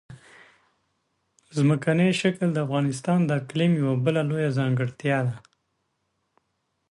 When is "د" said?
2.53-2.57, 3.25-3.29